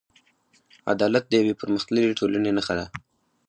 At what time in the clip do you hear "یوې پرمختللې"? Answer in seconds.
1.41-2.17